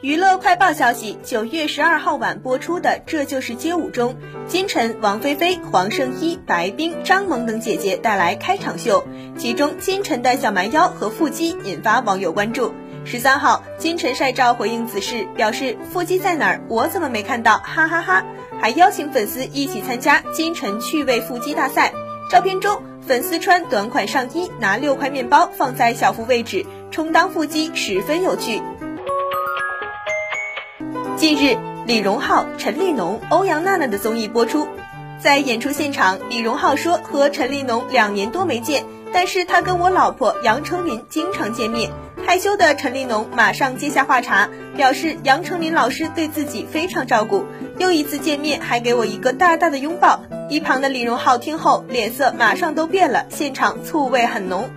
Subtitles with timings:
[0.00, 4.14] 娱乐快报消息：九月十二号晚播出的《这就是街舞》中，
[4.46, 9.04] 金晨、王菲菲、黄圣依、白冰、张萌等姐姐带来开场秀，
[9.36, 12.72] 其中金晨的小蛮腰和腹肌引发网友关注。
[13.04, 16.60] 十三号，金晨晒照回应此事，表示腹肌在哪儿？
[16.68, 17.58] 我怎么没看到？
[17.58, 18.24] 哈哈哈！
[18.60, 21.92] 还邀请粉丝一起参加金晨趣味腹肌大赛。
[22.30, 28.62] 照片中，粉丝穿短款上衣，拿六块面包放在小腹位置，充当腹肌，十分有趣。
[31.18, 34.68] 近日，李荣浩、陈立农、欧阳娜娜的综艺播出，
[35.18, 41.90] 在演出现场，李荣浩说和陈立农两年多没见，但是他跟我老婆杨丞琳经常见面。
[42.24, 47.44] 害羞的陈立农马上接下话茬，表示杨丞琳老师对自己非常照顾，
[47.78, 50.20] 又一次见面还给我一个大大的拥抱。
[50.48, 54.70] 一旁的李荣浩听后脸色马上都变了，现场醋味很浓。